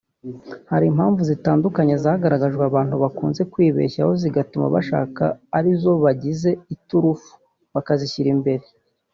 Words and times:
Hari 0.71 0.85
impamvu 0.91 1.21
zitandukanye 1.29 1.93
zagaragajwe 2.03 2.63
abantu 2.69 2.95
bakunze 3.03 3.41
kwibeshyaho 3.51 4.11
zigatuma 4.21 4.65
bashaka 4.75 5.23
ari 5.57 5.71
zo 5.81 5.93
bagize 6.03 6.49
iturufu 6.75 7.31
(bakazishyira 7.73 8.29
imbere) 8.37 8.65